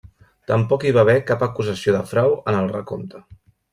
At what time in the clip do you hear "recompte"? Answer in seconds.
2.77-3.23